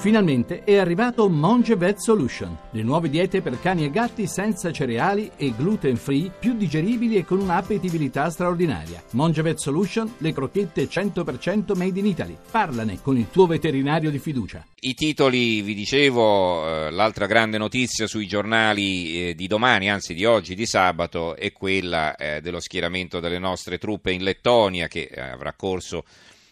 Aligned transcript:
Finalmente 0.00 0.64
è 0.64 0.78
arrivato 0.78 1.28
Monge 1.28 1.76
Vet 1.76 1.98
Solution, 1.98 2.56
le 2.70 2.82
nuove 2.82 3.10
diete 3.10 3.42
per 3.42 3.60
cani 3.60 3.84
e 3.84 3.90
gatti 3.90 4.26
senza 4.26 4.72
cereali 4.72 5.30
e 5.36 5.54
gluten 5.54 5.96
free, 5.96 6.30
più 6.38 6.54
digeribili 6.54 7.16
e 7.16 7.26
con 7.26 7.38
un'appetibilità 7.38 8.30
straordinaria. 8.30 9.02
Monge 9.10 9.42
Vet 9.42 9.58
Solution, 9.58 10.14
le 10.16 10.32
crocchette 10.32 10.88
100% 10.88 11.76
made 11.76 11.98
in 11.98 12.06
Italy. 12.06 12.34
Parlane 12.50 13.02
con 13.02 13.18
il 13.18 13.28
tuo 13.30 13.46
veterinario 13.46 14.10
di 14.10 14.18
fiducia. 14.18 14.66
I 14.80 14.94
titoli, 14.94 15.60
vi 15.60 15.74
dicevo, 15.74 16.86
eh, 16.86 16.90
l'altra 16.90 17.26
grande 17.26 17.58
notizia 17.58 18.06
sui 18.06 18.26
giornali 18.26 19.28
eh, 19.28 19.34
di 19.34 19.46
domani, 19.46 19.90
anzi 19.90 20.14
di 20.14 20.24
oggi, 20.24 20.54
di 20.54 20.64
sabato, 20.64 21.36
è 21.36 21.52
quella 21.52 22.16
eh, 22.16 22.40
dello 22.40 22.60
schieramento 22.60 23.20
delle 23.20 23.38
nostre 23.38 23.76
truppe 23.76 24.12
in 24.12 24.22
Lettonia 24.22 24.88
che 24.88 25.08
avrà 25.08 25.52
corso 25.52 26.04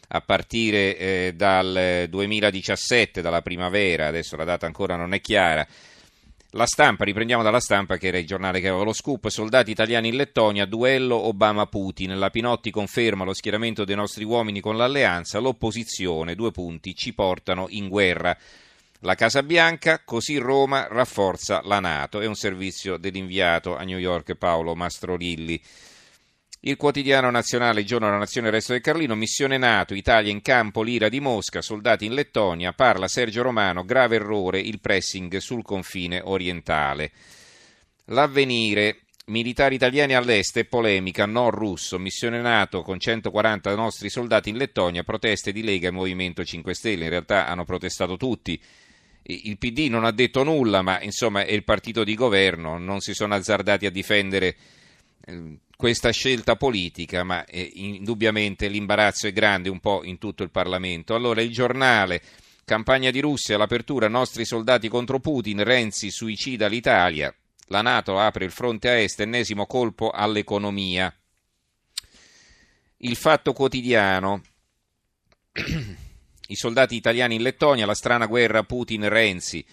a 0.08 0.20
partire 0.20 0.96
eh, 0.96 1.32
dal 1.34 2.06
2017, 2.08 3.20
dalla 3.20 3.42
primavera, 3.42 4.06
adesso 4.06 4.36
la 4.36 4.44
data 4.44 4.66
ancora 4.66 4.96
non 4.96 5.12
è 5.12 5.20
chiara. 5.20 5.66
La 6.52 6.64
stampa, 6.64 7.04
riprendiamo 7.04 7.42
dalla 7.42 7.60
stampa 7.60 7.98
che 7.98 8.06
era 8.06 8.16
il 8.16 8.26
giornale 8.26 8.60
che 8.60 8.68
aveva 8.68 8.82
lo 8.82 8.94
scoop, 8.94 9.28
soldati 9.28 9.70
italiani 9.70 10.08
in 10.08 10.16
Lettonia, 10.16 10.64
duello 10.64 11.26
Obama-Putin, 11.26 12.18
la 12.18 12.30
Pinotti 12.30 12.70
conferma 12.70 13.24
lo 13.24 13.34
schieramento 13.34 13.84
dei 13.84 13.96
nostri 13.96 14.24
uomini 14.24 14.60
con 14.60 14.78
l'alleanza, 14.78 15.40
l'opposizione, 15.40 16.34
due 16.34 16.50
punti, 16.50 16.94
ci 16.94 17.12
portano 17.12 17.66
in 17.68 17.88
guerra. 17.88 18.34
La 19.00 19.14
Casa 19.14 19.42
Bianca, 19.42 20.00
così 20.02 20.38
Roma 20.38 20.88
rafforza 20.88 21.60
la 21.64 21.80
Nato, 21.80 22.18
è 22.18 22.26
un 22.26 22.34
servizio 22.34 22.96
dell'inviato 22.96 23.76
a 23.76 23.82
New 23.82 23.98
York 23.98 24.34
Paolo 24.34 24.74
Mastrolilli. 24.74 25.60
Il 26.60 26.76
quotidiano 26.76 27.30
nazionale, 27.30 27.84
giorno 27.84 28.06
della 28.06 28.18
nazione, 28.18 28.48
il 28.48 28.54
resto 28.54 28.72
del 28.72 28.80
Carlino, 28.80 29.14
missione 29.14 29.58
NATO, 29.58 29.94
Italia 29.94 30.32
in 30.32 30.42
campo, 30.42 30.82
l'ira 30.82 31.08
di 31.08 31.20
Mosca, 31.20 31.62
soldati 31.62 32.04
in 32.04 32.14
Lettonia, 32.14 32.72
parla 32.72 33.06
Sergio 33.06 33.42
Romano, 33.42 33.84
grave 33.84 34.16
errore 34.16 34.58
il 34.58 34.80
pressing 34.80 35.36
sul 35.36 35.62
confine 35.62 36.20
orientale. 36.24 37.12
L'avvenire, 38.06 39.02
militari 39.26 39.76
italiani 39.76 40.14
all'est 40.14 40.56
e 40.56 40.64
polemica, 40.64 41.26
no 41.26 41.48
russo, 41.50 41.96
missione 41.96 42.40
NATO 42.40 42.82
con 42.82 42.98
140 42.98 43.76
nostri 43.76 44.10
soldati 44.10 44.48
in 44.48 44.56
Lettonia, 44.56 45.04
proteste 45.04 45.52
di 45.52 45.62
Lega 45.62 45.88
e 45.88 45.92
Movimento 45.92 46.44
5 46.44 46.74
Stelle, 46.74 47.04
in 47.04 47.10
realtà 47.10 47.46
hanno 47.46 47.64
protestato 47.64 48.16
tutti. 48.16 48.60
Il 49.22 49.58
PD 49.58 49.86
non 49.88 50.04
ha 50.04 50.10
detto 50.10 50.42
nulla, 50.42 50.82
ma 50.82 51.00
insomma 51.02 51.44
è 51.44 51.52
il 51.52 51.62
partito 51.62 52.02
di 52.02 52.16
governo, 52.16 52.78
non 52.78 52.98
si 52.98 53.14
sono 53.14 53.36
azzardati 53.36 53.86
a 53.86 53.90
difendere 53.90 54.56
questa 55.76 56.10
scelta 56.10 56.56
politica, 56.56 57.22
ma 57.22 57.44
eh, 57.44 57.70
indubbiamente 57.74 58.68
l'imbarazzo 58.68 59.26
è 59.26 59.32
grande 59.32 59.68
un 59.68 59.80
po' 59.80 60.02
in 60.04 60.18
tutto 60.18 60.42
il 60.42 60.50
Parlamento. 60.50 61.14
Allora 61.14 61.40
il 61.40 61.52
giornale, 61.52 62.20
campagna 62.64 63.10
di 63.10 63.20
Russia, 63.20 63.56
l'apertura, 63.56 64.08
nostri 64.08 64.44
soldati 64.44 64.88
contro 64.88 65.20
Putin, 65.20 65.62
Renzi 65.62 66.10
suicida 66.10 66.66
l'Italia, 66.66 67.32
la 67.66 67.82
Nato 67.82 68.18
apre 68.18 68.44
il 68.44 68.50
fronte 68.50 68.88
a 68.88 68.98
est, 68.98 69.20
ennesimo 69.20 69.66
colpo 69.66 70.10
all'economia. 70.10 71.14
Il 72.98 73.14
fatto 73.14 73.52
quotidiano. 73.52 74.42
I 76.50 76.56
soldati 76.56 76.96
italiani 76.96 77.34
in 77.34 77.42
Lettonia, 77.42 77.86
la 77.86 77.94
strana 77.94 78.26
guerra 78.26 78.64
Putin-Renzi 78.64 79.64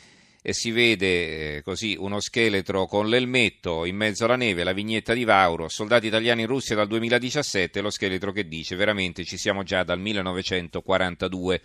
e 0.47 0.53
si 0.53 0.69
vede 0.69 1.55
eh, 1.55 1.61
così 1.63 1.95
uno 1.97 2.19
scheletro 2.19 2.85
con 2.85 3.09
l'elmetto 3.09 3.83
in 3.83 3.95
mezzo 3.95 4.25
alla 4.25 4.35
neve, 4.35 4.63
la 4.63 4.73
vignetta 4.73 5.15
di 5.15 5.23
Vauro, 5.23 5.69
soldati 5.69 6.05
italiani 6.05 6.41
in 6.41 6.47
Russia 6.47 6.75
dal 6.75 6.87
2017, 6.87 7.81
lo 7.81 7.89
scheletro 7.89 8.31
che 8.31 8.47
dice 8.47 8.75
veramente 8.75 9.23
ci 9.23 9.37
siamo 9.37 9.63
già 9.63 9.83
dal 9.83 9.99
1942. 9.99 11.61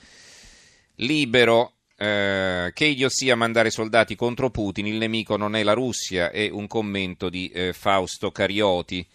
Libero, 0.95 1.75
eh, 1.95 2.71
che 2.73 2.85
idiozia 2.87 3.37
mandare 3.37 3.69
soldati 3.69 4.17
contro 4.17 4.49
Putin, 4.49 4.87
il 4.87 4.97
nemico 4.97 5.37
non 5.37 5.57
è 5.57 5.63
la 5.63 5.75
Russia, 5.75 6.31
è 6.31 6.49
un 6.49 6.67
commento 6.67 7.29
di 7.29 7.51
eh, 7.51 7.75
Fausto 7.75 8.31
Carioti. 8.31 9.07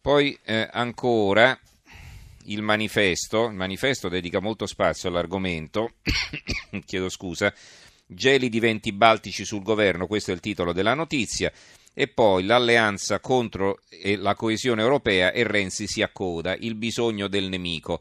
Poi 0.00 0.38
eh, 0.44 0.68
ancora 0.70 1.58
il 2.44 2.62
manifesto, 2.62 3.46
il 3.46 3.56
manifesto 3.56 4.08
dedica 4.08 4.38
molto 4.38 4.64
spazio 4.66 5.08
all'argomento, 5.08 5.94
chiedo 6.86 7.08
scusa, 7.08 7.52
Gelidi 8.06 8.60
venti 8.60 8.92
baltici 8.92 9.44
sul 9.44 9.62
governo, 9.62 10.06
questo 10.06 10.30
è 10.30 10.34
il 10.34 10.40
titolo 10.40 10.72
della 10.72 10.94
notizia. 10.94 11.52
E 11.92 12.08
poi 12.08 12.44
l'alleanza 12.44 13.20
contro 13.20 13.80
la 14.18 14.34
coesione 14.34 14.82
europea 14.82 15.32
e 15.32 15.44
Renzi 15.44 15.86
si 15.86 16.02
accoda, 16.02 16.54
il 16.54 16.74
bisogno 16.74 17.26
del 17.26 17.48
nemico. 17.48 18.00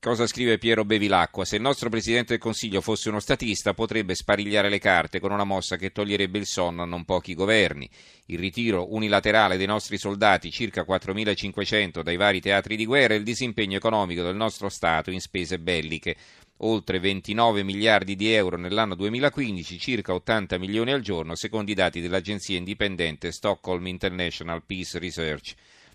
Cosa 0.00 0.26
scrive 0.26 0.56
Piero 0.56 0.86
Bevilacqua? 0.86 1.44
Se 1.44 1.56
il 1.56 1.62
nostro 1.62 1.90
Presidente 1.90 2.32
del 2.32 2.38
Consiglio 2.38 2.80
fosse 2.80 3.10
uno 3.10 3.20
statista 3.20 3.74
potrebbe 3.74 4.14
sparigliare 4.14 4.70
le 4.70 4.78
carte 4.78 5.20
con 5.20 5.30
una 5.30 5.44
mossa 5.44 5.76
che 5.76 5.92
toglierebbe 5.92 6.38
il 6.38 6.46
sonno 6.46 6.80
a 6.80 6.86
non 6.86 7.04
pochi 7.04 7.34
governi. 7.34 7.86
Il 8.26 8.38
ritiro 8.38 8.94
unilaterale 8.94 9.58
dei 9.58 9.66
nostri 9.66 9.98
soldati, 9.98 10.50
circa 10.50 10.86
4.500 10.88 12.00
dai 12.00 12.16
vari 12.16 12.40
teatri 12.40 12.76
di 12.76 12.86
guerra 12.86 13.12
e 13.12 13.18
il 13.18 13.22
disimpegno 13.24 13.76
economico 13.76 14.22
del 14.22 14.36
nostro 14.36 14.70
Stato 14.70 15.10
in 15.10 15.20
spese 15.20 15.58
belliche 15.58 16.16
oltre 16.62 16.98
29 16.98 17.62
miliardi 17.62 18.16
di 18.16 18.32
euro 18.32 18.56
nell'anno 18.56 18.94
2015, 18.94 19.78
circa 19.78 20.14
80 20.14 20.58
milioni 20.58 20.92
al 20.92 21.00
giorno, 21.00 21.34
secondo 21.34 21.70
i 21.70 21.74
dati 21.74 22.00
dell'agenzia 22.00 22.56
indipendente 22.56 23.32
Stockholm 23.32 23.86
International 23.86 24.62
Peace 24.64 24.98
Research. 24.98 25.54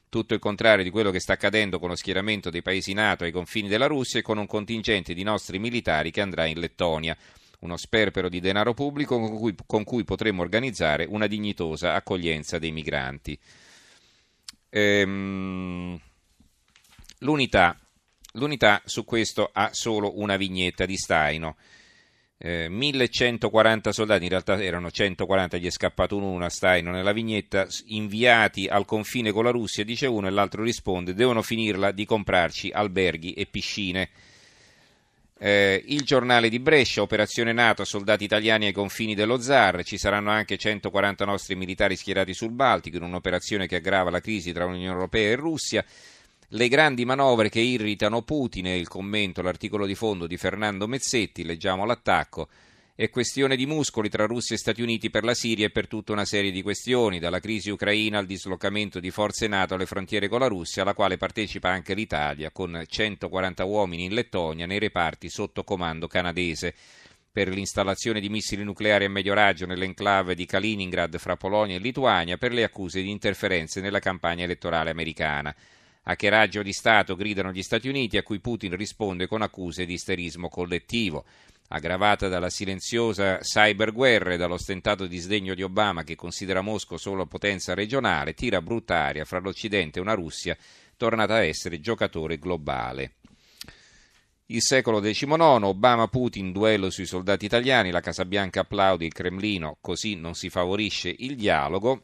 Tutto 0.09 0.33
il 0.33 0.39
contrario 0.39 0.83
di 0.83 0.91
quello 0.91 1.11
che 1.11 1.19
sta 1.19 1.33
accadendo 1.33 1.77
con 1.77 1.89
lo 1.89 1.95
schieramento 1.95 2.49
dei 2.49 2.61
paesi 2.61 2.93
NATO 2.93 3.25
ai 3.25 3.31
confini 3.31 3.67
della 3.67 3.87
Russia 3.87 4.19
e 4.19 4.23
con 4.23 4.37
un 4.37 4.47
contingente 4.47 5.13
di 5.13 5.23
nostri 5.23 5.59
militari 5.59 6.11
che 6.11 6.21
andrà 6.21 6.45
in 6.45 6.59
Lettonia. 6.59 7.17
Uno 7.59 7.77
sperpero 7.77 8.29
di 8.29 8.39
denaro 8.39 8.73
pubblico 8.73 9.19
con 9.19 9.37
cui, 9.37 9.55
con 9.65 9.83
cui 9.83 10.03
potremmo 10.03 10.41
organizzare 10.41 11.05
una 11.09 11.27
dignitosa 11.27 11.95
accoglienza 11.95 12.59
dei 12.59 12.71
migranti. 12.71 13.37
Ehm, 14.69 15.99
l'unità 17.19 17.77
L'unità 18.35 18.81
su 18.85 19.05
questo 19.05 19.49
ha 19.51 19.69
solo 19.73 20.19
una 20.19 20.35
vignetta 20.37 20.85
di 20.85 20.97
Staino. 20.97 21.55
Eh, 22.37 22.67
1140 22.67 23.93
soldati, 23.93 24.23
in 24.23 24.29
realtà 24.29 24.61
erano 24.61 24.91
140, 24.91 25.57
gli 25.57 25.67
è 25.67 25.71
scappato 25.71 26.17
uno 26.17 26.43
a 26.43 26.49
Staino 26.49 26.91
nella 26.91 27.13
vignetta, 27.13 27.65
inviati 27.85 28.67
al 28.67 28.85
confine 28.85 29.31
con 29.31 29.45
la 29.45 29.51
Russia, 29.51 29.85
dice 29.85 30.07
uno 30.07 30.27
e 30.27 30.31
l'altro 30.31 30.63
risponde, 30.63 31.13
devono 31.13 31.41
finirla 31.41 31.91
di 31.91 32.05
comprarci 32.05 32.71
alberghi 32.73 33.33
e 33.33 33.45
piscine. 33.45 34.09
Eh, 35.37 35.81
il 35.87 36.03
giornale 36.03 36.49
di 36.49 36.59
Brescia, 36.59 37.01
operazione 37.01 37.53
NATO, 37.53 37.85
soldati 37.85 38.25
italiani 38.25 38.65
ai 38.65 38.73
confini 38.73 39.15
dello 39.15 39.39
Zar, 39.39 39.83
ci 39.83 39.97
saranno 39.97 40.29
anche 40.29 40.57
140 40.57 41.23
nostri 41.23 41.55
militari 41.55 41.95
schierati 41.95 42.33
sul 42.33 42.51
Baltico 42.51 42.97
in 42.97 43.03
un'operazione 43.03 43.67
che 43.67 43.77
aggrava 43.77 44.09
la 44.09 44.19
crisi 44.19 44.51
tra 44.51 44.65
Unione 44.65 44.91
Europea 44.91 45.29
e 45.29 45.35
Russia. 45.35 45.85
Le 46.49 46.67
grandi 46.67 47.05
manovre 47.05 47.49
che 47.49 47.59
irritano 47.59 48.21
Putin, 48.21 48.67
il 48.67 48.87
commento, 48.87 49.41
l'articolo 49.41 49.87
di 49.87 49.95
fondo 49.95 50.27
di 50.27 50.37
Fernando 50.37 50.87
Mezzetti, 50.87 51.43
leggiamo 51.43 51.85
l'attacco. 51.85 52.49
È 52.93 53.09
questione 53.09 53.55
di 53.55 53.65
muscoli 53.65 54.09
tra 54.09 54.27
Russia 54.27 54.55
e 54.55 54.59
Stati 54.59 54.83
Uniti 54.83 55.09
per 55.09 55.23
la 55.23 55.33
Siria 55.33 55.65
e 55.65 55.71
per 55.71 55.87
tutta 55.87 56.11
una 56.11 56.23
serie 56.23 56.51
di 56.51 56.61
questioni, 56.61 57.17
dalla 57.17 57.39
crisi 57.39 57.71
ucraina 57.71 58.19
al 58.19 58.27
dislocamento 58.27 58.99
di 58.99 59.09
forze 59.09 59.47
NATO 59.47 59.73
alle 59.73 59.87
frontiere 59.87 60.27
con 60.27 60.39
la 60.39 60.45
Russia, 60.45 60.83
alla 60.83 60.93
quale 60.93 61.17
partecipa 61.17 61.69
anche 61.69 61.95
l'Italia, 61.95 62.51
con 62.51 62.79
140 62.85 63.65
uomini 63.65 64.03
in 64.05 64.13
Lettonia 64.13 64.67
nei 64.67 64.77
reparti 64.77 65.29
sotto 65.29 65.63
comando 65.63 66.05
canadese. 66.05 66.75
Per 67.31 67.49
l'installazione 67.49 68.19
di 68.19 68.29
missili 68.29 68.63
nucleari 68.63 69.05
a 69.05 69.09
medio 69.09 69.33
raggio 69.33 69.65
nell'enclave 69.65 70.35
di 70.35 70.45
Kaliningrad 70.45 71.17
fra 71.17 71.37
Polonia 71.37 71.77
e 71.77 71.79
Lituania 71.79 72.37
per 72.37 72.53
le 72.53 72.63
accuse 72.63 73.01
di 73.01 73.09
interferenze 73.09 73.81
nella 73.81 73.99
campagna 73.99 74.43
elettorale 74.43 74.91
americana. 74.91 75.53
Hackeraggio 76.07 76.61
di 76.61 76.71
Stato, 76.71 77.15
gridano 77.15 77.51
gli 77.51 77.63
Stati 77.63 77.87
Uniti, 77.87 78.17
a 78.17 78.23
cui 78.23 78.39
Putin 78.39 78.75
risponde 78.75 79.25
con 79.25 79.41
accuse 79.41 79.85
di 79.85 79.93
isterismo 79.93 80.49
collettivo. 80.49 81.25
Aggravata 81.69 82.27
dalla 82.27 82.51
silenziosa 82.51 83.39
cyberguerra 83.39 84.33
e 84.33 84.37
dall'ostentato 84.37 85.07
disdegno 85.07 85.55
di 85.55 85.63
Obama 85.63 86.03
che 86.03 86.13
considera 86.13 86.61
Mosca 86.61 86.97
solo 86.97 87.25
potenza 87.25 87.73
regionale, 87.73 88.35
tira 88.35 88.61
brutta 88.61 88.97
aria 88.97 89.25
fra 89.25 89.39
l'Occidente 89.39 89.97
e 89.97 90.01
una 90.03 90.13
Russia 90.13 90.55
tornata 90.95 91.35
a 91.35 91.43
essere 91.43 91.79
giocatore 91.79 92.37
globale. 92.37 93.15
Il 94.47 94.61
secolo 94.61 94.99
XIX, 94.99 95.39
Obama-Putin, 95.63 96.51
duello 96.51 96.91
sui 96.91 97.07
soldati 97.07 97.45
italiani, 97.45 97.89
la 97.89 97.99
Casa 97.99 98.25
Bianca 98.25 98.59
applaude 98.59 99.05
il 99.05 99.11
Cremlino, 99.11 99.77
così 99.81 100.13
non 100.13 100.35
si 100.35 100.51
favorisce 100.51 101.13
il 101.17 101.35
dialogo. 101.35 102.03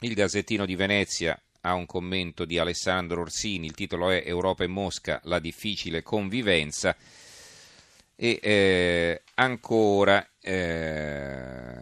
Il 0.00 0.12
Gazzettino 0.12 0.66
di 0.66 0.76
Venezia 0.76 1.40
ha 1.62 1.74
un 1.74 1.86
commento 1.86 2.44
di 2.44 2.58
Alessandro 2.58 3.20
Orsini, 3.20 3.66
il 3.66 3.74
titolo 3.74 4.10
è 4.10 4.22
Europa 4.24 4.64
e 4.64 4.68
Mosca, 4.68 5.20
la 5.24 5.38
difficile 5.38 6.02
convivenza. 6.02 6.96
E 8.16 8.38
eh, 8.42 9.22
ancora, 9.34 10.28
eh, 10.40 11.74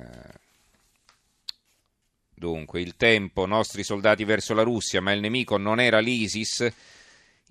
dunque, 2.34 2.80
il 2.80 2.96
tempo, 2.96 3.46
nostri 3.46 3.82
soldati 3.82 4.24
verso 4.24 4.52
la 4.54 4.62
Russia, 4.62 5.00
ma 5.00 5.12
il 5.12 5.20
nemico 5.20 5.56
non 5.56 5.80
era 5.80 5.98
l'ISIS. 5.98 6.72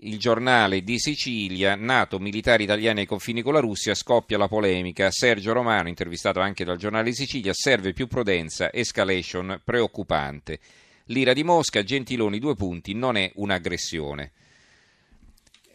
il 0.02 0.18
giornale 0.18 0.81
di 0.81 0.98
Sicilia, 0.98 1.76
NATO 1.76 2.20
militari 2.20 2.64
italiani 2.64 3.02
ai 3.02 3.06
confini 3.06 3.42
con 3.42 3.54
la 3.54 3.60
Russia, 3.60 3.94
scoppia 3.96 4.38
la 4.38 4.48
polemica. 4.48 5.12
Sergio 5.12 5.52
Romano, 5.52 5.90
intervistato 5.90 6.40
anche 6.40 6.64
dal 6.64 6.78
giornale 6.78 7.10
di 7.10 7.16
Sicilia, 7.16 7.54
serve 7.54 7.92
più 7.92 8.08
prudenza, 8.08 8.72
escalation 8.72 9.60
preoccupante. 9.64 10.60
L'ira 11.09 11.33
di 11.33 11.44
Mosca, 11.44 11.83
Gentiloni 11.83 12.38
due 12.38 12.56
punti, 12.56 12.94
non 12.94 13.17
è 13.17 13.31
un'aggressione. 13.35 14.31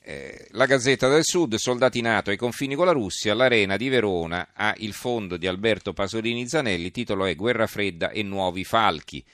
Eh, 0.00 0.46
la 0.50 0.66
Gazzetta 0.66 1.08
del 1.08 1.24
Sud, 1.24 1.54
soldati 1.56 2.00
NATO 2.00 2.30
ai 2.30 2.36
confini 2.36 2.76
con 2.76 2.86
la 2.86 2.92
Russia, 2.92 3.34
l'Arena 3.34 3.76
di 3.76 3.88
Verona 3.88 4.50
ha 4.52 4.74
il 4.78 4.92
fondo 4.92 5.36
di 5.36 5.48
Alberto 5.48 5.92
Pasolini 5.92 6.46
Zanelli, 6.46 6.92
titolo 6.92 7.24
è 7.24 7.34
Guerra 7.34 7.66
fredda 7.66 8.10
e 8.10 8.22
nuovi 8.22 8.62
falchi. 8.62 9.24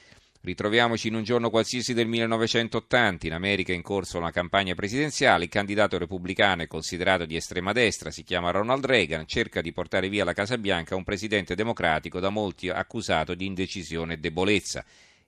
Ritroviamoci 0.42 1.08
in 1.08 1.16
un 1.16 1.22
giorno 1.22 1.50
qualsiasi 1.50 1.92
del 1.92 2.06
1980, 2.06 3.26
in 3.26 3.34
America 3.34 3.72
è 3.72 3.74
in 3.74 3.82
corso 3.82 4.16
una 4.16 4.30
campagna 4.30 4.74
presidenziale, 4.74 5.44
il 5.44 5.50
candidato 5.50 5.98
repubblicano 5.98 6.62
è 6.62 6.66
considerato 6.66 7.26
di 7.26 7.36
estrema 7.36 7.72
destra, 7.72 8.10
si 8.10 8.22
chiama 8.22 8.50
Ronald 8.50 8.86
Reagan, 8.86 9.26
cerca 9.26 9.60
di 9.60 9.72
portare 9.72 10.08
via 10.08 10.24
la 10.24 10.32
Casa 10.32 10.56
Bianca 10.56 10.96
un 10.96 11.04
presidente 11.04 11.54
democratico 11.54 12.20
da 12.20 12.30
molti 12.30 12.70
accusato 12.70 13.34
di 13.34 13.44
indecisione 13.44 14.14
e 14.14 14.16
debolezza 14.16 14.82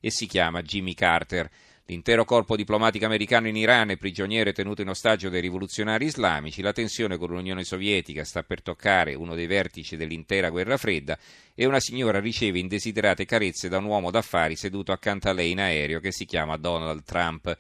e 0.05 0.11
si 0.11 0.27
chiama 0.27 0.63
Jimmy 0.63 0.95
Carter. 0.95 1.49
L'intero 1.87 2.25
corpo 2.25 2.57
diplomatico 2.57 3.05
americano 3.05 3.49
in 3.49 3.57
Iran 3.57 3.91
è 3.91 3.97
prigioniero 3.97 4.51
tenuto 4.53 4.83
in 4.83 4.89
ostaggio 4.89 5.29
dai 5.29 5.41
rivoluzionari 5.41 6.07
islamici, 6.07 6.61
la 6.63 6.73
tensione 6.73 7.17
con 7.17 7.29
l'Unione 7.29 7.65
Sovietica 7.65 8.25
sta 8.25 8.43
per 8.43 8.63
toccare 8.63 9.15
uno 9.15 9.35
dei 9.35 9.47
vertici 9.47 9.97
dell'intera 9.97 10.51
guerra 10.51 10.77
fredda 10.77 11.19
e 11.55 11.67
una 11.67 11.81
signora 11.81 12.19
riceve 12.19 12.59
indesiderate 12.59 13.25
carezze 13.25 13.69
da 13.69 13.79
un 13.79 13.85
uomo 13.85 14.11
d'affari 14.11 14.57
seduto 14.57 14.91
accanto 14.91 15.29
a 15.29 15.33
lei 15.33 15.53
in 15.53 15.61
aereo 15.61 16.01
che 16.01 16.13
si 16.13 16.25
chiama 16.25 16.57
Donald 16.57 17.05
Trump. 17.05 17.57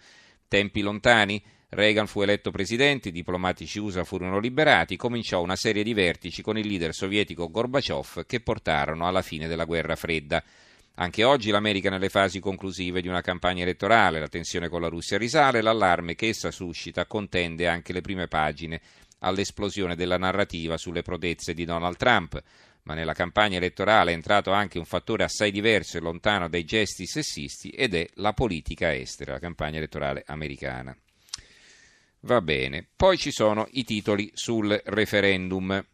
Tempi 0.48 0.80
lontani? 0.80 1.42
Reagan 1.68 2.06
fu 2.06 2.20
eletto 2.20 2.50
presidente, 2.50 3.08
i 3.08 3.12
diplomatici 3.12 3.78
USA 3.78 4.04
furono 4.04 4.38
liberati, 4.38 4.96
cominciò 4.96 5.40
una 5.40 5.56
serie 5.56 5.82
di 5.82 5.94
vertici 5.94 6.42
con 6.42 6.58
il 6.58 6.66
leader 6.66 6.92
sovietico 6.92 7.50
Gorbaciov 7.50 8.26
che 8.26 8.40
portarono 8.40 9.06
alla 9.06 9.22
fine 9.22 9.48
della 9.48 9.64
guerra 9.64 9.96
fredda. 9.96 10.44
Anche 10.96 11.24
oggi 11.24 11.50
l'America 11.50 11.88
è 11.88 11.90
nelle 11.90 12.10
fasi 12.10 12.38
conclusive 12.38 13.00
di 13.00 13.08
una 13.08 13.22
campagna 13.22 13.62
elettorale, 13.62 14.20
la 14.20 14.28
tensione 14.28 14.68
con 14.68 14.82
la 14.82 14.88
Russia 14.88 15.16
risale, 15.16 15.62
l'allarme 15.62 16.14
che 16.14 16.28
essa 16.28 16.50
suscita 16.50 17.06
contende 17.06 17.66
anche 17.66 17.94
le 17.94 18.02
prime 18.02 18.28
pagine 18.28 18.80
all'esplosione 19.20 19.96
della 19.96 20.18
narrativa 20.18 20.76
sulle 20.76 21.02
prodezze 21.02 21.54
di 21.54 21.64
Donald 21.64 21.96
Trump. 21.96 22.42
Ma 22.84 22.94
nella 22.94 23.14
campagna 23.14 23.56
elettorale 23.56 24.10
è 24.10 24.14
entrato 24.14 24.50
anche 24.50 24.78
un 24.78 24.84
fattore 24.84 25.24
assai 25.24 25.50
diverso 25.50 25.96
e 25.96 26.00
lontano 26.00 26.48
dai 26.48 26.64
gesti 26.64 27.06
sessisti 27.06 27.70
ed 27.70 27.94
è 27.94 28.06
la 28.14 28.32
politica 28.32 28.94
estera, 28.94 29.32
la 29.32 29.38
campagna 29.38 29.78
elettorale 29.78 30.24
americana. 30.26 30.94
Va 32.24 32.40
bene, 32.40 32.86
poi 32.94 33.16
ci 33.16 33.30
sono 33.30 33.66
i 33.72 33.84
titoli 33.84 34.30
sul 34.34 34.80
referendum. 34.86 35.84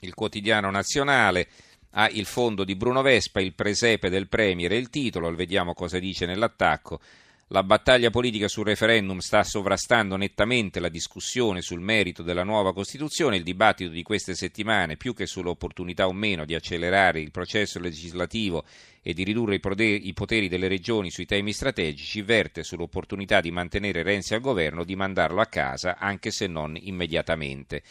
Il 0.00 0.14
quotidiano 0.14 0.70
nazionale 0.70 1.48
ha 1.96 2.08
il 2.10 2.26
fondo 2.26 2.64
di 2.64 2.74
Bruno 2.74 3.02
Vespa, 3.02 3.40
il 3.40 3.54
presepe 3.54 4.08
del 4.08 4.28
Premier 4.28 4.72
e 4.72 4.76
il 4.76 4.90
titolo, 4.90 5.32
vediamo 5.34 5.74
cosa 5.74 5.98
dice 5.98 6.26
nell'attacco. 6.26 7.00
La 7.48 7.62
battaglia 7.62 8.10
politica 8.10 8.48
sul 8.48 8.64
referendum 8.64 9.18
sta 9.18 9.44
sovrastando 9.44 10.16
nettamente 10.16 10.80
la 10.80 10.88
discussione 10.88 11.60
sul 11.60 11.78
merito 11.78 12.22
della 12.22 12.42
nuova 12.42 12.72
Costituzione. 12.72 13.36
Il 13.36 13.42
dibattito 13.42 13.90
di 13.90 14.02
queste 14.02 14.34
settimane, 14.34 14.96
più 14.96 15.14
che 15.14 15.26
sull'opportunità 15.26 16.08
o 16.08 16.12
meno 16.12 16.46
di 16.46 16.54
accelerare 16.54 17.20
il 17.20 17.30
processo 17.30 17.78
legislativo 17.78 18.64
e 19.02 19.12
di 19.12 19.22
ridurre 19.24 19.60
i 19.60 20.12
poteri 20.14 20.48
delle 20.48 20.68
regioni 20.68 21.10
sui 21.10 21.26
temi 21.26 21.52
strategici, 21.52 22.22
verte 22.22 22.64
sull'opportunità 22.64 23.42
di 23.42 23.50
mantenere 23.50 24.02
Renzi 24.02 24.34
al 24.34 24.40
governo 24.40 24.82
di 24.82 24.96
mandarlo 24.96 25.40
a 25.40 25.46
casa, 25.46 25.98
anche 25.98 26.30
se 26.30 26.46
non 26.46 26.76
immediatamente. 26.80 27.82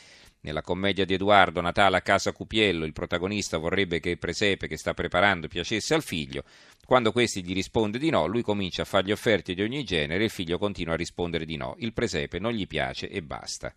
Nella 0.46 0.62
commedia 0.62 1.06
di 1.06 1.14
Edoardo 1.14 1.62
Natale 1.62 1.96
a 1.96 2.02
casa 2.02 2.34
Cupiello, 2.34 2.84
il 2.84 2.92
protagonista 2.92 3.58
vorrebbe 3.58 4.02
che 4.02 4.10
il 4.10 4.18
presepe 4.18 4.68
che 4.68 4.78
sta 4.78 4.94
preparando 4.94 5.48
piacesse 5.48 5.94
al 5.94 6.04
figlio. 6.04 6.44
Quando 6.86 7.14
questi 7.14 7.42
gli 7.46 7.54
risponde 7.54 7.98
di 7.98 8.10
no, 8.10 8.26
lui 8.26 8.42
comincia 8.42 8.82
a 8.82 8.86
fargli 8.86 9.14
offerte 9.14 9.54
di 9.54 9.62
ogni 9.62 9.86
genere 9.86 10.20
e 10.20 10.26
il 10.26 10.30
figlio 10.30 10.58
continua 10.58 10.96
a 10.96 10.98
rispondere 10.98 11.46
di 11.46 11.56
no. 11.56 11.76
Il 11.80 11.94
presepe 11.94 12.40
non 12.40 12.52
gli 12.52 12.68
piace 12.68 13.08
e 13.08 13.22
basta. 13.22 13.74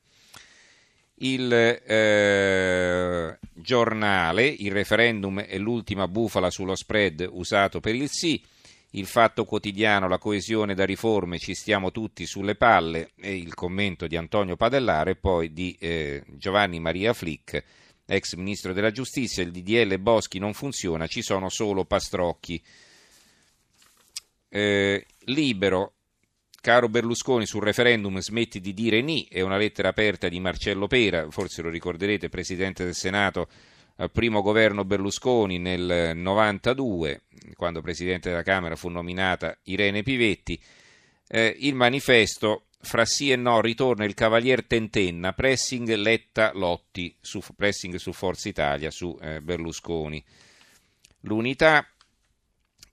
Il 1.18 1.52
eh, 1.52 3.38
giornale, 3.52 4.46
il 4.46 4.72
referendum 4.72 5.42
è 5.42 5.58
l'ultima 5.58 6.08
bufala 6.08 6.50
sullo 6.50 6.74
spread 6.74 7.28
usato 7.30 7.78
per 7.78 7.94
il 7.94 8.08
sì 8.10 8.42
il 8.96 9.06
fatto 9.06 9.44
quotidiano, 9.44 10.08
la 10.08 10.18
coesione 10.18 10.74
da 10.74 10.84
riforme, 10.84 11.38
ci 11.38 11.54
stiamo 11.54 11.90
tutti 11.90 12.26
sulle 12.26 12.54
palle, 12.54 13.10
e 13.16 13.36
il 13.36 13.54
commento 13.54 14.06
di 14.06 14.16
Antonio 14.16 14.56
Padellaro 14.56 15.10
e 15.10 15.16
poi 15.16 15.52
di 15.52 15.76
eh, 15.78 16.22
Giovanni 16.28 16.80
Maria 16.80 17.12
Flick, 17.12 17.62
ex 18.06 18.34
ministro 18.34 18.72
della 18.72 18.90
giustizia, 18.90 19.42
il 19.42 19.50
DDL 19.50 19.98
Boschi 19.98 20.38
non 20.38 20.54
funziona, 20.54 21.06
ci 21.06 21.22
sono 21.22 21.50
solo 21.50 21.84
pastrocchi. 21.84 22.62
Eh, 24.48 25.06
libero, 25.24 25.92
caro 26.62 26.88
Berlusconi, 26.88 27.44
sul 27.44 27.62
referendum 27.62 28.18
smetti 28.18 28.60
di 28.60 28.72
dire 28.72 29.02
ni, 29.02 29.26
è 29.28 29.42
una 29.42 29.58
lettera 29.58 29.88
aperta 29.88 30.28
di 30.28 30.40
Marcello 30.40 30.86
Pera, 30.86 31.30
forse 31.30 31.60
lo 31.60 31.68
ricorderete, 31.68 32.30
presidente 32.30 32.84
del 32.84 32.94
Senato 32.94 33.48
primo 34.12 34.42
governo 34.42 34.84
Berlusconi 34.84 35.58
nel 35.58 36.16
92, 36.16 37.22
quando 37.56 37.80
Presidente 37.80 38.28
della 38.28 38.42
Camera 38.42 38.76
fu 38.76 38.88
nominata 38.88 39.56
Irene 39.64 40.02
Pivetti, 40.02 40.60
eh, 41.28 41.56
il 41.60 41.74
manifesto 41.74 42.66
fra 42.80 43.04
sì 43.04 43.32
e 43.32 43.36
no 43.36 43.60
ritorna 43.60 44.04
il 44.04 44.14
Cavalier 44.14 44.64
Tentenna, 44.64 45.32
pressing 45.32 45.92
Letta 45.94 46.52
Lotti, 46.54 47.16
su, 47.20 47.40
pressing 47.56 47.96
su 47.96 48.12
Forza 48.12 48.48
Italia, 48.48 48.90
su 48.90 49.18
eh, 49.20 49.40
Berlusconi. 49.40 50.22
L'unità 51.20 51.84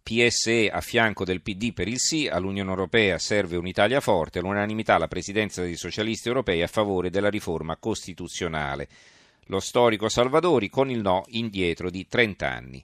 PSE 0.01 0.69
a 0.69 0.81
fianco 0.81 1.23
del 1.23 1.41
PD 1.41 1.73
per 1.73 1.87
il 1.87 1.99
sì, 1.99 2.27
all'Unione 2.27 2.69
Europea 2.69 3.19
serve 3.19 3.55
un'Italia 3.55 3.99
forte, 3.99 4.39
all'unanimità 4.39 4.97
la 4.97 5.07
Presidenza 5.07 5.61
dei 5.61 5.75
socialisti 5.75 6.27
europei 6.27 6.61
a 6.61 6.67
favore 6.67 7.09
della 7.09 7.29
riforma 7.29 7.77
costituzionale 7.77 8.87
lo 9.45 9.59
storico 9.59 10.09
Salvadori 10.09 10.69
con 10.69 10.89
il 10.89 11.01
no 11.01 11.23
indietro 11.27 11.89
di 11.89 12.07
30 12.07 12.49
anni. 12.49 12.83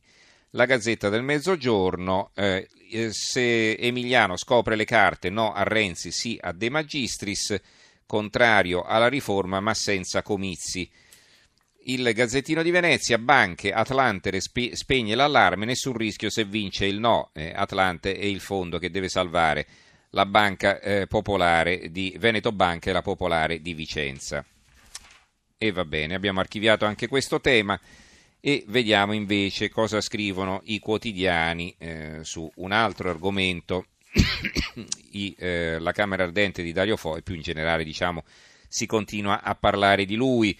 La 0.51 0.65
Gazzetta 0.65 1.09
del 1.09 1.21
Mezzogiorno, 1.21 2.31
eh, 2.33 2.67
eh, 2.91 3.13
se 3.13 3.73
Emiliano 3.73 4.35
scopre 4.35 4.75
le 4.75 4.85
carte 4.85 5.29
no 5.29 5.53
a 5.53 5.63
Renzi, 5.63 6.11
sì 6.11 6.37
a 6.41 6.51
De 6.51 6.69
Magistris, 6.69 7.59
contrario 8.05 8.81
alla 8.81 9.07
riforma 9.07 9.59
ma 9.59 9.75
senza 9.75 10.23
comizi. 10.23 10.89
Il 11.83 12.11
Gazzettino 12.13 12.63
di 12.63 12.71
Venezia, 12.71 13.17
banche, 13.17 13.71
Atlante 13.71 14.39
spegne 14.41 15.15
l'allarme, 15.15 15.65
nessun 15.65 15.95
rischio 15.95 16.29
se 16.29 16.43
vince 16.45 16.85
il 16.85 16.99
no. 16.99 17.29
Eh, 17.33 17.51
Atlante 17.55 18.15
è 18.15 18.25
il 18.25 18.39
fondo 18.39 18.79
che 18.79 18.89
deve 18.89 19.07
salvare 19.07 19.65
la 20.11 20.25
banca 20.25 20.79
eh, 20.79 21.07
popolare 21.07 21.91
di 21.91 22.15
Veneto 22.19 22.51
Banca 22.51 22.89
e 22.89 22.93
la 22.93 23.01
popolare 23.01 23.61
di 23.61 23.73
Vicenza. 23.73 24.43
E 25.61 25.73
va 25.73 25.83
bene, 25.83 26.15
abbiamo 26.15 26.39
archiviato 26.39 26.85
anche 26.85 27.09
questo 27.09 27.41
tema 27.41 27.77
e 28.39 28.63
vediamo 28.67 29.11
invece 29.11 29.67
cosa 29.67 29.99
scrivono 29.99 30.61
i 30.67 30.79
quotidiani 30.79 31.75
eh, 31.77 32.19
su 32.21 32.49
un 32.55 32.71
altro 32.71 33.09
argomento, 33.09 33.87
I, 35.11 35.35
eh, 35.37 35.77
la 35.77 35.91
Camera 35.91 36.23
Ardente 36.23 36.63
di 36.63 36.71
Dario 36.71 36.95
Fo 36.95 37.17
e 37.17 37.23
più 37.23 37.35
in 37.35 37.41
generale 37.41 37.83
diciamo 37.83 38.23
si 38.69 38.85
continua 38.85 39.41
a 39.43 39.53
parlare 39.53 40.05
di 40.05 40.15
lui. 40.15 40.57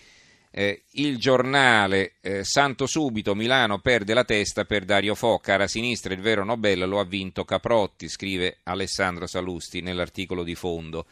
Eh, 0.52 0.82
il 0.96 1.18
giornale 1.18 2.16
eh, 2.20 2.44
Santo 2.44 2.86
Subito 2.86 3.36
Milano 3.36 3.80
perde 3.80 4.14
la 4.14 4.26
testa 4.26 4.66
per 4.66 4.84
Dario 4.84 5.16
Fo, 5.16 5.40
cara 5.40 5.68
sinistra 5.68 6.14
il 6.14 6.20
vero 6.20 6.44
Nobel 6.44 6.86
lo 6.90 7.00
ha 7.00 7.06
vinto 7.06 7.46
Caprotti, 7.46 8.10
scrive 8.10 8.58
Alessandro 8.64 9.28
Salusti 9.28 9.80
nell'articolo 9.80 10.44
di 10.44 10.56
fondo. 10.56 11.06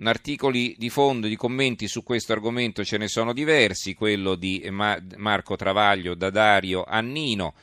Articoli 0.00 0.76
di 0.78 0.90
fondo, 0.90 1.26
di 1.26 1.34
commenti 1.34 1.88
su 1.88 2.04
questo 2.04 2.32
argomento 2.32 2.84
ce 2.84 2.98
ne 2.98 3.08
sono 3.08 3.32
diversi, 3.32 3.94
quello 3.94 4.36
di 4.36 4.64
Marco 4.70 5.56
Travaglio 5.56 6.14
da 6.14 6.30
Dario 6.30 6.84
Annino, 6.84 7.54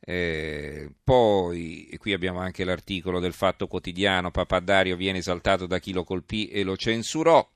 eh, 0.00 0.90
poi 1.04 1.94
qui 1.98 2.12
abbiamo 2.12 2.40
anche 2.40 2.64
l'articolo 2.64 3.20
del 3.20 3.32
Fatto 3.32 3.66
Quotidiano, 3.66 4.30
Papà 4.30 4.58
Dario 4.58 4.96
viene 4.96 5.18
esaltato 5.18 5.66
da 5.66 5.78
chi 5.78 5.92
lo 5.92 6.02
colpì 6.02 6.48
e 6.48 6.62
lo 6.64 6.76
censurò. 6.76 7.48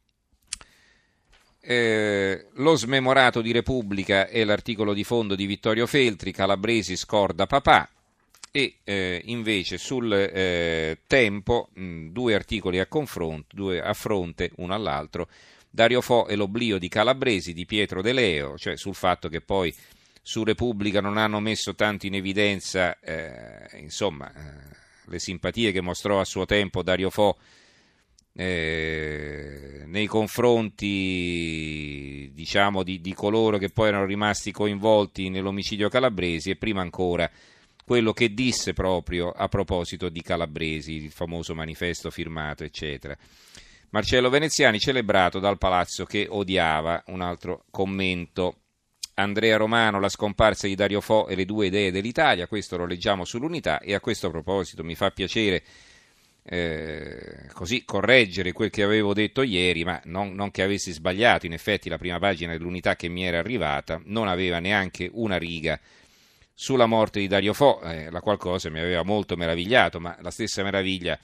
Eh, 1.64 2.46
lo 2.54 2.76
smemorato 2.76 3.40
di 3.40 3.52
Repubblica 3.52 4.28
è 4.28 4.44
l'articolo 4.44 4.94
di 4.94 5.04
fondo 5.04 5.34
di 5.34 5.46
Vittorio 5.46 5.86
Feltri, 5.86 6.32
Calabresi 6.32 6.96
scorda 6.96 7.46
papà 7.46 7.88
e 8.54 8.80
eh, 8.84 9.22
invece 9.24 9.78
sul 9.78 10.12
eh, 10.12 10.98
tempo 11.06 11.70
mh, 11.72 12.08
due 12.08 12.34
articoli 12.34 12.78
a 12.80 12.86
confronto, 12.86 13.56
due 13.56 13.80
a 13.80 13.94
fronte 13.94 14.50
uno 14.56 14.74
all'altro, 14.74 15.28
Dario 15.70 16.02
Fo 16.02 16.28
e 16.28 16.36
l'oblio 16.36 16.76
di 16.78 16.88
Calabresi 16.88 17.54
di 17.54 17.64
Pietro 17.64 18.02
De 18.02 18.12
Leo, 18.12 18.58
cioè 18.58 18.76
sul 18.76 18.94
fatto 18.94 19.30
che 19.30 19.40
poi 19.40 19.74
su 20.20 20.44
Repubblica 20.44 21.00
non 21.00 21.16
hanno 21.16 21.40
messo 21.40 21.74
tanto 21.74 22.04
in 22.06 22.14
evidenza 22.14 23.00
eh, 23.00 23.70
insomma, 23.80 24.30
eh, 24.30 24.76
le 25.06 25.18
simpatie 25.18 25.72
che 25.72 25.80
mostrò 25.80 26.20
a 26.20 26.24
suo 26.26 26.44
tempo 26.44 26.82
Dario 26.82 27.08
Fo 27.08 27.38
eh, 28.34 29.84
nei 29.86 30.06
confronti 30.06 30.90
diciamo 32.34 32.82
di, 32.82 33.00
di, 33.00 33.14
coloro 33.14 33.56
che 33.56 33.70
poi 33.70 33.88
erano 33.88 34.04
rimasti 34.04 34.52
coinvolti 34.52 35.30
nell'omicidio 35.30 35.88
Calabresi 35.88 36.50
e 36.50 36.56
prima 36.56 36.82
ancora 36.82 37.30
quello 37.92 38.14
che 38.14 38.32
disse 38.32 38.72
proprio 38.72 39.28
a 39.28 39.48
proposito 39.48 40.08
di 40.08 40.22
Calabresi, 40.22 40.94
il 40.94 41.10
famoso 41.10 41.54
manifesto 41.54 42.08
firmato, 42.10 42.64
eccetera. 42.64 43.14
Marcello 43.90 44.30
Veneziani 44.30 44.78
celebrato 44.78 45.38
dal 45.38 45.58
palazzo 45.58 46.06
che 46.06 46.26
odiava, 46.26 47.02
un 47.08 47.20
altro 47.20 47.64
commento. 47.70 48.60
Andrea 49.16 49.58
Romano, 49.58 50.00
la 50.00 50.08
scomparsa 50.08 50.66
di 50.66 50.74
Dario 50.74 51.02
Fo 51.02 51.26
e 51.26 51.34
le 51.34 51.44
due 51.44 51.66
idee 51.66 51.90
dell'Italia, 51.90 52.46
questo 52.46 52.78
lo 52.78 52.86
leggiamo 52.86 53.26
sull'unità 53.26 53.78
e 53.80 53.92
a 53.92 54.00
questo 54.00 54.30
proposito 54.30 54.82
mi 54.82 54.94
fa 54.94 55.10
piacere 55.10 55.62
eh, 56.44 57.50
così 57.52 57.84
correggere 57.84 58.52
quel 58.52 58.70
che 58.70 58.82
avevo 58.82 59.12
detto 59.12 59.42
ieri, 59.42 59.84
ma 59.84 60.00
non, 60.04 60.32
non, 60.32 60.50
che 60.50 60.62
avessi 60.62 60.92
sbagliato, 60.92 61.44
in 61.44 61.52
effetti 61.52 61.90
la 61.90 61.98
prima 61.98 62.18
pagina 62.18 62.52
dell'unità 62.52 62.96
che 62.96 63.08
mi 63.08 63.22
era 63.22 63.38
arrivata 63.38 64.00
non 64.06 64.28
aveva 64.28 64.60
neanche 64.60 65.10
una 65.12 65.36
riga 65.36 65.78
sulla 66.54 66.86
morte 66.86 67.20
di 67.20 67.26
Dario 67.26 67.52
Fo, 67.52 67.80
eh, 67.82 68.10
la 68.10 68.20
qual 68.20 68.36
cosa 68.36 68.70
mi 68.70 68.80
aveva 68.80 69.02
molto 69.02 69.36
meravigliato, 69.36 70.00
ma 70.00 70.16
la 70.20 70.30
stessa 70.30 70.62
meraviglia 70.62 71.18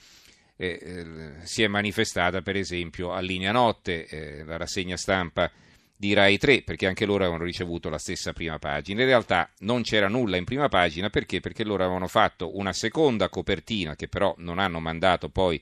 eh, 0.56 0.80
eh 0.82 1.47
si 1.47 1.62
è 1.62 1.68
manifestata 1.68 2.42
per 2.42 2.56
esempio 2.56 3.12
a 3.12 3.20
Linea 3.20 3.52
Notte, 3.52 4.06
eh, 4.06 4.44
la 4.44 4.56
rassegna 4.56 4.97
stampa 4.97 5.50
di 5.97 6.12
Rai 6.12 6.38
3, 6.38 6.62
perché 6.62 6.87
anche 6.87 7.04
loro 7.04 7.25
avevano 7.25 7.44
ricevuto 7.44 7.88
la 7.88 7.99
stessa 7.99 8.32
prima 8.32 8.58
pagina. 8.61 9.00
In 9.00 9.06
realtà 9.08 9.50
non 9.61 9.82
c'era 9.82 10.06
nulla 10.06 10.37
in 10.37 10.44
prima 10.44 10.68
pagina 10.68 11.11
perché? 11.11 11.40
Perché 11.40 11.64
loro 11.64 11.82
avevano 11.82 12.06
fatto 12.06 12.56
una 12.56 12.73
seconda 12.73 13.28
copertina 13.28 13.97
che 13.97 14.06
però 14.06 14.32
non 14.38 14.61
hanno 14.61 14.78
mandato 14.78 15.28
poi 15.28 15.61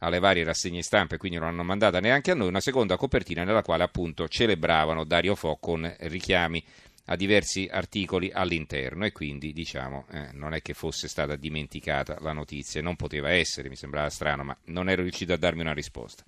alle 0.00 0.18
varie 0.18 0.44
rassegne 0.44 0.82
stampe, 0.82 1.16
quindi 1.16 1.38
non 1.38 1.48
hanno 1.48 1.62
mandata 1.62 2.00
neanche 2.00 2.32
a 2.32 2.34
noi, 2.34 2.48
una 2.48 2.60
seconda 2.60 2.96
copertina 2.96 3.44
nella 3.44 3.62
quale 3.62 3.84
appunto 3.84 4.28
celebravano 4.28 5.04
Dario 5.04 5.36
Fo 5.36 5.56
con 5.56 5.90
richiami 6.00 6.62
a 7.06 7.16
diversi 7.16 7.68
articoli 7.70 8.30
all'interno 8.32 9.04
e 9.04 9.12
quindi 9.12 9.52
diciamo 9.52 10.06
eh, 10.10 10.30
non 10.32 10.54
è 10.54 10.62
che 10.62 10.74
fosse 10.74 11.08
stata 11.08 11.36
dimenticata 11.36 12.18
la 12.20 12.32
notizia, 12.32 12.82
non 12.82 12.96
poteva 12.96 13.30
essere, 13.30 13.68
mi 13.68 13.76
sembrava 13.76 14.10
strano, 14.10 14.44
ma 14.44 14.56
non 14.66 14.88
ero 14.88 15.02
riuscito 15.02 15.32
a 15.32 15.36
darmi 15.36 15.60
una 15.60 15.74
risposta. 15.74 16.24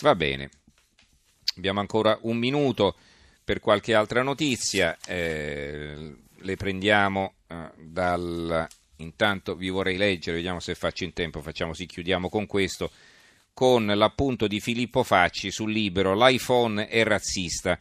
Va 0.00 0.14
bene, 0.14 0.50
Abbiamo 1.58 1.80
ancora 1.80 2.16
un 2.22 2.36
minuto 2.36 2.94
per 3.42 3.58
qualche 3.58 3.92
altra 3.92 4.22
notizia, 4.22 4.96
eh, 5.06 6.14
le 6.36 6.56
prendiamo 6.56 7.34
eh, 7.48 7.70
dal... 7.76 8.66
Intanto 9.00 9.54
vi 9.54 9.68
vorrei 9.68 9.96
leggere, 9.96 10.36
vediamo 10.38 10.58
se 10.58 10.74
faccio 10.74 11.04
in 11.04 11.12
tempo, 11.12 11.40
facciamo 11.40 11.72
sì, 11.72 11.86
chiudiamo 11.86 12.28
con 12.28 12.46
questo, 12.46 12.90
con 13.54 13.86
l'appunto 13.86 14.48
di 14.48 14.58
Filippo 14.58 15.04
Facci 15.04 15.52
sul 15.52 15.70
libro 15.70 16.14
L'iPhone 16.14 16.88
è 16.88 17.04
razzista. 17.04 17.78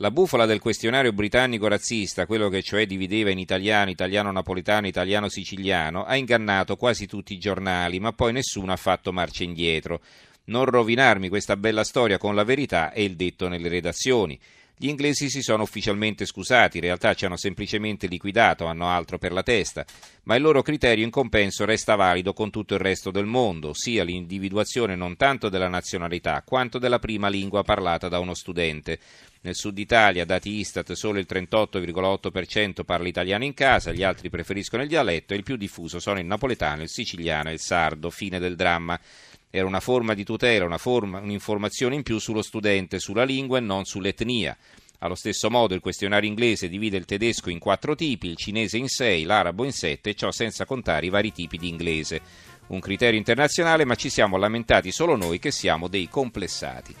La 0.00 0.10
bufala 0.10 0.46
del 0.46 0.60
questionario 0.60 1.12
britannico 1.12 1.68
razzista, 1.68 2.24
quello 2.24 2.48
che 2.48 2.62
cioè 2.62 2.86
divideva 2.86 3.28
in 3.28 3.38
italiano, 3.38 3.90
italiano 3.90 4.32
napoletano, 4.32 4.86
italiano 4.86 5.28
siciliano, 5.28 6.04
ha 6.04 6.16
ingannato 6.16 6.76
quasi 6.76 7.06
tutti 7.06 7.34
i 7.34 7.38
giornali, 7.38 8.00
ma 8.00 8.10
poi 8.14 8.32
nessuno 8.32 8.72
ha 8.72 8.76
fatto 8.76 9.12
marcia 9.12 9.44
indietro. 9.44 10.00
Non 10.44 10.64
rovinarmi 10.64 11.28
questa 11.28 11.54
bella 11.58 11.84
storia 11.84 12.16
con 12.16 12.34
la 12.34 12.44
verità 12.44 12.92
è 12.92 13.00
il 13.00 13.14
detto 13.14 13.46
nelle 13.48 13.68
redazioni. 13.68 14.40
Gli 14.82 14.88
inglesi 14.88 15.28
si 15.28 15.42
sono 15.42 15.64
ufficialmente 15.64 16.24
scusati, 16.24 16.78
in 16.78 16.84
realtà 16.84 17.12
ci 17.12 17.26
hanno 17.26 17.36
semplicemente 17.36 18.06
liquidato, 18.06 18.64
hanno 18.64 18.88
altro 18.88 19.18
per 19.18 19.30
la 19.30 19.42
testa, 19.42 19.84
ma 20.22 20.36
il 20.36 20.42
loro 20.42 20.62
criterio 20.62 21.04
in 21.04 21.10
compenso 21.10 21.66
resta 21.66 21.96
valido 21.96 22.32
con 22.32 22.48
tutto 22.48 22.72
il 22.72 22.80
resto 22.80 23.10
del 23.10 23.26
mondo, 23.26 23.68
ossia 23.68 24.04
l'individuazione 24.04 24.96
non 24.96 25.18
tanto 25.18 25.50
della 25.50 25.68
nazionalità 25.68 26.42
quanto 26.46 26.78
della 26.78 26.98
prima 26.98 27.28
lingua 27.28 27.62
parlata 27.62 28.08
da 28.08 28.20
uno 28.20 28.32
studente. 28.32 28.98
Nel 29.42 29.54
sud 29.54 29.76
Italia, 29.76 30.24
dati 30.24 30.50
Istat, 30.50 30.92
solo 30.92 31.18
il 31.18 31.26
38,8% 31.28 32.82
parla 32.82 33.08
italiano 33.08 33.44
in 33.44 33.52
casa, 33.52 33.92
gli 33.92 34.02
altri 34.02 34.30
preferiscono 34.30 34.82
il 34.82 34.88
dialetto 34.88 35.34
e 35.34 35.36
il 35.36 35.42
più 35.42 35.56
diffuso 35.56 35.98
sono 35.98 36.20
il 36.20 36.26
napoletano, 36.26 36.80
il 36.80 36.88
siciliano 36.88 37.50
e 37.50 37.52
il 37.52 37.60
sardo. 37.60 38.08
Fine 38.08 38.38
del 38.38 38.56
dramma. 38.56 38.98
Era 39.50 39.66
una 39.66 39.80
forma 39.80 40.14
di 40.14 40.22
tutela, 40.22 40.64
una 40.64 40.78
forma, 40.78 41.18
un'informazione 41.18 41.96
in 41.96 42.04
più 42.04 42.18
sullo 42.18 42.40
studente, 42.40 43.00
sulla 43.00 43.24
lingua 43.24 43.58
e 43.58 43.60
non 43.60 43.84
sull'etnia. 43.84 44.56
Allo 45.00 45.16
stesso 45.16 45.50
modo 45.50 45.74
il 45.74 45.80
questionario 45.80 46.28
inglese 46.28 46.68
divide 46.68 46.96
il 46.96 47.04
tedesco 47.04 47.50
in 47.50 47.58
quattro 47.58 47.94
tipi, 47.94 48.28
il 48.28 48.36
cinese 48.36 48.76
in 48.76 48.86
sei, 48.86 49.24
l'arabo 49.24 49.64
in 49.64 49.72
sette, 49.72 50.14
ciò 50.14 50.30
senza 50.30 50.66
contare 50.66 51.06
i 51.06 51.10
vari 51.10 51.32
tipi 51.32 51.56
di 51.56 51.68
inglese. 51.68 52.20
Un 52.68 52.78
criterio 52.78 53.18
internazionale, 53.18 53.84
ma 53.84 53.96
ci 53.96 54.08
siamo 54.08 54.36
lamentati 54.36 54.92
solo 54.92 55.16
noi 55.16 55.40
che 55.40 55.50
siamo 55.50 55.88
dei 55.88 56.08
complessati. 56.08 56.94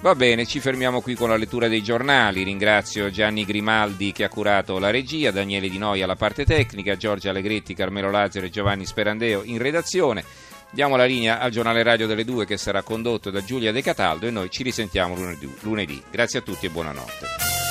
Va 0.00 0.16
bene, 0.16 0.46
ci 0.46 0.58
fermiamo 0.58 1.00
qui 1.00 1.14
con 1.14 1.28
la 1.28 1.36
lettura 1.36 1.68
dei 1.68 1.82
giornali. 1.82 2.42
Ringrazio 2.42 3.10
Gianni 3.10 3.44
Grimaldi 3.44 4.10
che 4.10 4.24
ha 4.24 4.28
curato 4.28 4.78
la 4.78 4.90
regia, 4.90 5.30
Daniele 5.30 5.68
Di 5.68 5.78
Noi 5.78 6.02
alla 6.02 6.16
parte 6.16 6.44
tecnica, 6.44 6.96
Giorgia 6.96 7.30
Allegretti, 7.30 7.74
Carmelo 7.74 8.10
Lazzaro 8.10 8.46
e 8.46 8.50
Giovanni 8.50 8.84
Sperandeo 8.84 9.44
in 9.44 9.58
redazione. 9.58 10.24
Diamo 10.70 10.96
la 10.96 11.04
linea 11.04 11.38
al 11.38 11.50
giornale 11.50 11.82
radio 11.82 12.06
delle 12.06 12.24
due 12.24 12.46
che 12.46 12.56
sarà 12.56 12.82
condotto 12.82 13.30
da 13.30 13.44
Giulia 13.44 13.72
De 13.72 13.82
Cataldo 13.82 14.26
e 14.26 14.30
noi 14.30 14.50
ci 14.50 14.62
risentiamo 14.62 15.14
lunedì. 15.14 15.52
lunedì. 15.60 16.02
Grazie 16.10 16.40
a 16.40 16.42
tutti 16.42 16.66
e 16.66 16.70
buonanotte. 16.70 17.63